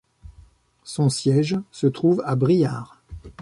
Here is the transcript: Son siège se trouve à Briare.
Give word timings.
Son 0.83 1.09
siège 1.09 1.59
se 1.71 1.85
trouve 1.85 2.23
à 2.25 2.33
Briare. 2.35 3.03